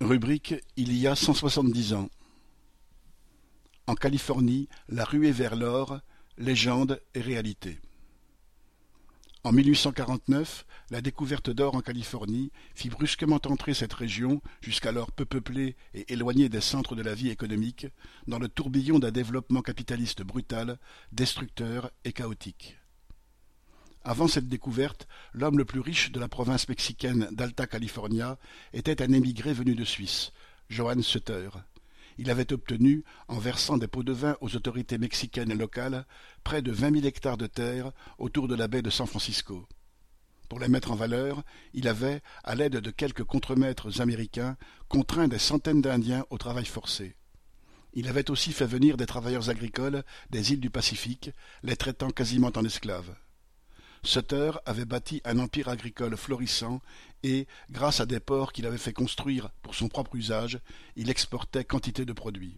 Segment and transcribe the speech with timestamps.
[0.00, 2.10] Rubrique Il y a cent soixante-dix ans.
[3.86, 6.00] En Californie, la ruée vers l'or,
[6.36, 7.80] légende et réalité.
[9.42, 15.76] En 1849, la découverte d'or en Californie fit brusquement entrer cette région, jusqu'alors peu peuplée
[15.94, 17.86] et éloignée des centres de la vie économique,
[18.26, 20.78] dans le tourbillon d'un développement capitaliste brutal,
[21.12, 22.76] destructeur et chaotique.
[24.08, 28.38] Avant cette découverte, l'homme le plus riche de la province mexicaine d'Alta California
[28.72, 30.30] était un émigré venu de Suisse,
[30.70, 31.48] Johann Sutter.
[32.16, 36.06] Il avait obtenu, en versant des pots de vin aux autorités mexicaines locales,
[36.44, 39.66] près de vingt mille hectares de terre autour de la baie de San Francisco.
[40.48, 41.42] Pour les mettre en valeur,
[41.74, 44.56] il avait, à l'aide de quelques contremaîtres américains,
[44.88, 47.16] contraint des centaines d'Indiens au travail forcé.
[47.92, 51.32] Il avait aussi fait venir des travailleurs agricoles des îles du Pacifique,
[51.64, 53.16] les traitant quasiment en esclaves.
[54.06, 56.80] Sutter avait bâti un empire agricole florissant
[57.24, 60.60] et, grâce à des ports qu'il avait fait construire pour son propre usage,
[60.94, 62.56] il exportait quantité de produits.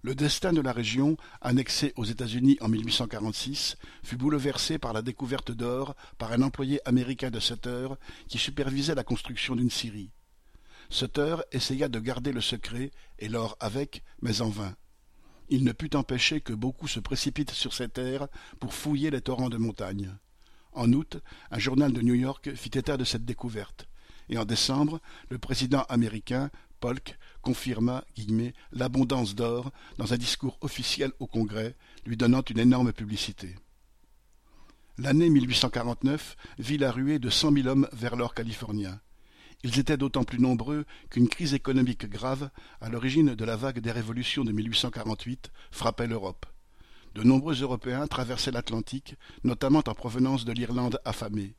[0.00, 5.50] Le destin de la région, annexée aux États-Unis en 1846, fut bouleversé par la découverte
[5.50, 7.88] d'or par un employé américain de Sutter
[8.28, 10.10] qui supervisait la construction d'une scierie.
[10.88, 14.74] Sutter essaya de garder le secret et l'or avec, mais en vain
[15.48, 18.28] il ne put empêcher que beaucoup se précipitent sur ces terres
[18.60, 20.14] pour fouiller les torrents de montagne.
[20.72, 21.18] En août,
[21.50, 23.88] un journal de New York fit état de cette découverte,
[24.28, 28.04] et en décembre, le président américain, Polk, confirma
[28.72, 31.74] l'abondance d'or dans un discours officiel au Congrès,
[32.06, 33.56] lui donnant une énorme publicité.
[34.98, 39.00] L'année 1849 vit la ruée de cent mille hommes vers l'or californien.
[39.64, 43.90] Ils étaient d'autant plus nombreux qu'une crise économique grave, à l'origine de la vague des
[43.90, 46.46] révolutions de 1848, frappait l'Europe.
[47.14, 51.56] De nombreux Européens traversaient l'Atlantique, notamment en provenance de l'Irlande affamée.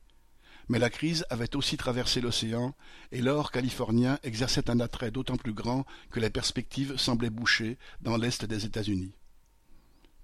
[0.68, 2.74] Mais la crise avait aussi traversé l'océan,
[3.12, 8.16] et l'or californien exerçait un attrait d'autant plus grand que les perspectives semblaient bouchées dans
[8.16, 9.12] l'est des États-Unis.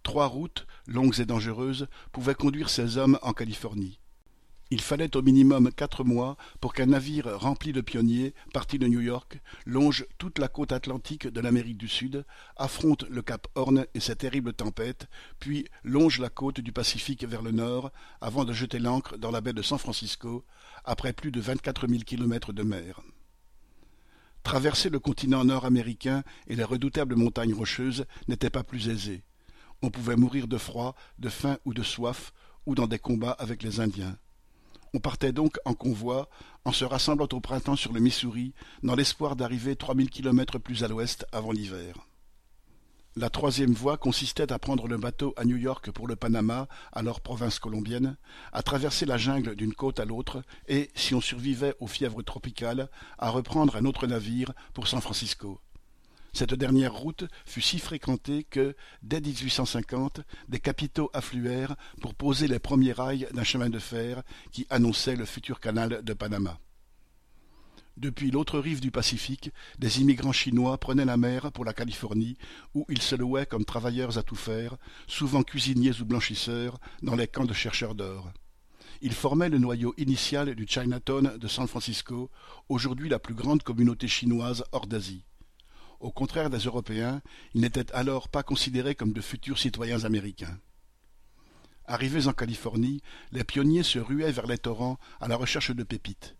[0.02, 3.98] Trois routes, longues et dangereuses, pouvaient conduire ces hommes en Californie.
[4.70, 9.00] Il fallait au minimum quatre mois pour qu'un navire rempli de pionniers, parti de New
[9.00, 12.24] York, longe toute la côte atlantique de l'Amérique du Sud,
[12.56, 15.06] affronte le cap Horn et sa terrible tempête,
[15.38, 19.40] puis longe la côte du Pacifique vers le nord, avant de jeter l'ancre dans la
[19.40, 20.44] baie de San Francisco,
[20.84, 23.02] après plus de vingt-quatre mille kilomètres de mer.
[24.42, 29.22] Traverser le continent nord-américain et les redoutables montagnes rocheuses n'était pas plus aisé.
[29.80, 32.32] On pouvait mourir de froid, de faim ou de soif,
[32.64, 34.18] ou dans des combats avec les Indiens.
[34.96, 36.30] On partait donc en convoi,
[36.64, 40.84] en se rassemblant au printemps sur le Missouri, dans l'espoir d'arriver trois mille kilomètres plus
[40.84, 41.96] à l'ouest avant l'hiver.
[43.14, 47.20] La troisième voie consistait à prendre le bateau à New York pour le Panama, alors
[47.20, 48.16] province colombienne,
[48.54, 52.88] à traverser la jungle d'une côte à l'autre et, si on survivait aux fièvres tropicales,
[53.18, 55.60] à reprendre un autre navire pour San Francisco.
[56.36, 60.20] Cette dernière route fut si fréquentée que, dès 1850,
[60.50, 65.24] des capitaux affluèrent pour poser les premiers rails d'un chemin de fer qui annonçait le
[65.24, 66.60] futur canal de Panama.
[67.96, 72.36] Depuis l'autre rive du Pacifique, des immigrants chinois prenaient la mer pour la Californie,
[72.74, 74.76] où ils se louaient comme travailleurs à tout faire,
[75.06, 78.30] souvent cuisiniers ou blanchisseurs, dans les camps de chercheurs d'or.
[79.00, 82.30] Ils formaient le noyau initial du Chinatown de San Francisco,
[82.68, 85.24] aujourd'hui la plus grande communauté chinoise hors d'Asie.
[86.00, 87.22] Au contraire des Européens,
[87.54, 90.58] ils n'étaient alors pas considérés comme de futurs citoyens américains.
[91.86, 93.00] Arrivés en Californie,
[93.32, 96.36] les pionniers se ruaient vers les torrents à la recherche de pépites.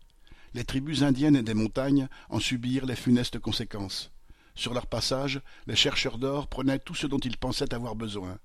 [0.53, 4.11] Les tribus indiennes des montagnes en subirent les funestes conséquences.
[4.55, 8.39] Sur leur passage, les chercheurs d'or prenaient tout ce dont ils pensaient avoir besoin.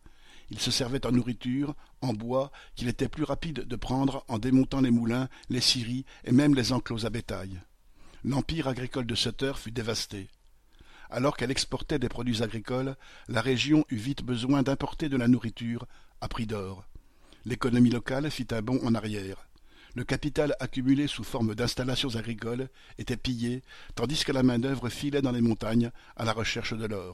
[0.51, 4.81] Ils se servaient en nourriture, en bois, qu'il était plus rapide de prendre en démontant
[4.81, 7.61] les moulins, les scieries et même les enclos à bétail.
[8.25, 10.29] L'empire agricole de Sutter fut dévasté.
[11.15, 12.97] Alors qu'elle exportait des produits agricoles,
[13.29, 15.85] la région eut vite besoin d'importer de la nourriture
[16.23, 16.87] à prix d'or.
[17.45, 19.47] L'économie locale fit un bond en arrière.
[19.95, 23.61] Le capital accumulé sous forme d'installations agricoles était pillé,
[23.95, 27.13] tandis que la main-d'œuvre filait dans les montagnes à la recherche de l'or.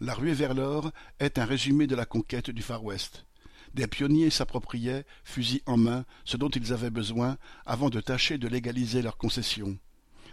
[0.00, 3.26] La ruée vers l'or est un résumé de la conquête du Far West.
[3.74, 7.36] Des pionniers s'appropriaient, fusil en main, ce dont ils avaient besoin
[7.66, 9.76] avant de tâcher de légaliser leurs concessions.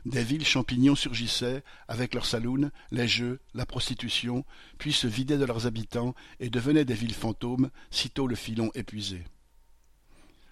[0.05, 4.45] Des villes champignons surgissaient, avec leurs saloons, les jeux, la prostitution,
[4.77, 9.25] puis se vidaient de leurs habitants et devenaient des villes fantômes, sitôt le filon épuisé.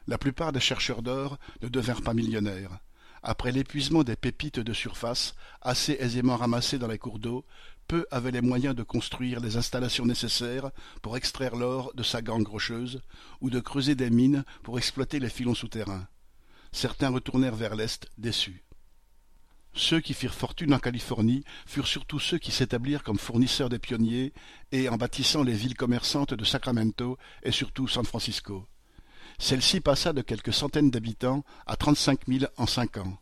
[0.07, 2.79] La plupart des chercheurs d'or ne devinrent pas millionnaires.
[3.23, 7.45] Après l'épuisement des pépites de surface, assez aisément ramassées dans les cours d'eau,
[7.87, 10.71] peu avaient les moyens de construire les installations nécessaires
[11.01, 13.01] pour extraire l'or de sa gangue rocheuse,
[13.41, 16.07] ou de creuser des mines pour exploiter les filons souterrains.
[16.71, 18.66] Certains retournèrent vers l'Est déçus.
[19.77, 24.33] Ceux qui firent fortune en Californie furent surtout ceux qui s'établirent comme fournisseurs des pionniers
[24.71, 28.67] et en bâtissant les villes commerçantes de Sacramento et surtout San Francisco.
[29.37, 33.19] Celle-ci passa de quelques centaines d'habitants à trente-cinq mille en cinq ans.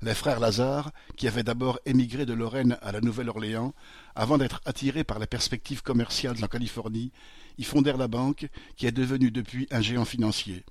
[0.00, 3.74] Les frères Lazare, qui avaient d'abord émigré de Lorraine à la Nouvelle-Orléans,
[4.14, 7.12] avant d'être attirés par les perspectives commerciales en Californie,
[7.58, 10.64] y fondèrent la banque, qui est devenue depuis un géant financier.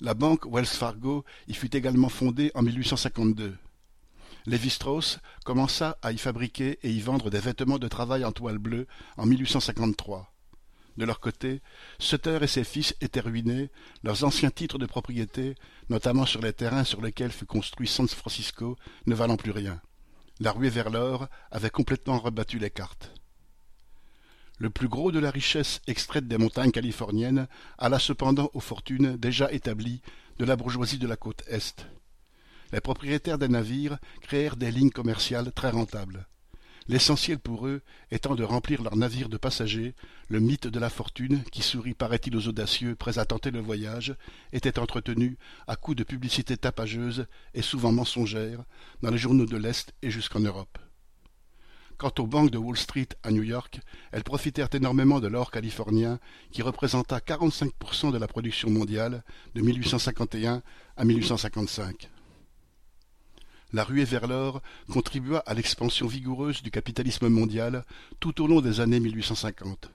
[0.00, 3.56] La banque Wells Fargo y fut également fondée en 1852.
[4.46, 8.86] Lévi-Strauss commença à y fabriquer et y vendre des vêtements de travail en toile bleue
[9.16, 10.32] en 1853.
[10.96, 11.60] De leur côté,
[11.98, 13.70] Sutter et ses fils étaient ruinés,
[14.02, 15.56] leurs anciens titres de propriété,
[15.90, 18.76] notamment sur les terrains sur lesquels fut construit San Francisco,
[19.06, 19.80] ne valant plus rien.
[20.40, 23.12] La ruée vers l'or avait complètement rebattu les cartes.
[24.58, 27.46] Le plus gros de la richesse extraite des montagnes californiennes
[27.76, 30.00] alla cependant aux fortunes déjà établies
[30.38, 31.86] de la bourgeoisie de la côte Est.
[32.72, 36.26] Les propriétaires des navires créèrent des lignes commerciales très rentables
[36.88, 39.94] l'essentiel pour eux étant de remplir leurs navires de passagers,
[40.28, 44.14] le mythe de la fortune, qui sourit paraît-il aux audacieux prêts à tenter le voyage,
[44.52, 45.36] était entretenu
[45.66, 48.64] à coups de publicité tapageuse et souvent mensongère
[49.02, 50.78] dans les journaux de l'Est et jusqu'en Europe.
[51.98, 53.80] Quant aux banques de Wall Street à New York,
[54.12, 56.18] elles profitèrent énormément de l'or californien
[56.52, 59.24] qui représenta 45% de la production mondiale
[59.54, 60.62] de 1851
[60.98, 62.10] à 1855
[63.72, 67.84] la ruée vers l'or contribua à l'expansion vigoureuse du capitalisme mondial
[68.20, 69.90] tout au long des années 1850.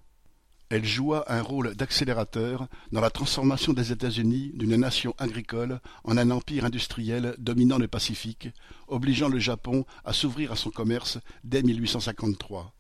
[0.70, 6.32] Elle joua un rôle d'accélérateur dans la transformation des États-Unis d'une nation agricole en un
[6.32, 8.48] empire industriel dominant le Pacifique,
[8.88, 12.74] obligeant le Japon à s'ouvrir à son commerce dès 1853.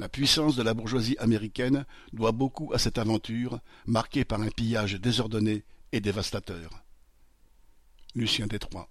[0.00, 4.94] La puissance de la bourgeoisie américaine doit beaucoup à cette aventure, marquée par un pillage
[4.94, 6.70] désordonné et dévastateur.
[8.16, 8.88] Lucien Détroit